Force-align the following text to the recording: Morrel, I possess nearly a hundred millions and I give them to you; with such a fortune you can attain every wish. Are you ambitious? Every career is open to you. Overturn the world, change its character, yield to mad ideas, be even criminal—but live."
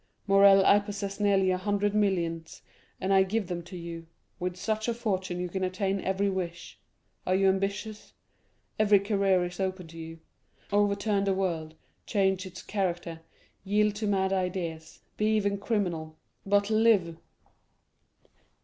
Morrel, 0.25 0.65
I 0.65 0.79
possess 0.79 1.19
nearly 1.19 1.51
a 1.51 1.59
hundred 1.59 1.93
millions 1.93 2.63
and 2.99 3.13
I 3.13 3.21
give 3.21 3.45
them 3.45 3.61
to 3.65 3.77
you; 3.77 4.07
with 4.39 4.57
such 4.57 4.87
a 4.87 4.95
fortune 4.95 5.39
you 5.39 5.47
can 5.47 5.63
attain 5.63 6.01
every 6.01 6.27
wish. 6.27 6.79
Are 7.27 7.35
you 7.35 7.47
ambitious? 7.47 8.13
Every 8.79 8.99
career 8.99 9.45
is 9.45 9.59
open 9.59 9.85
to 9.89 9.99
you. 9.99 10.19
Overturn 10.71 11.25
the 11.25 11.35
world, 11.35 11.75
change 12.07 12.47
its 12.47 12.63
character, 12.63 13.21
yield 13.63 13.93
to 13.97 14.07
mad 14.07 14.33
ideas, 14.33 15.01
be 15.17 15.35
even 15.35 15.59
criminal—but 15.59 16.71
live." 16.71 17.17